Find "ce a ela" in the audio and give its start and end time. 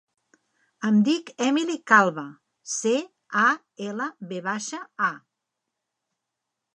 2.75-4.07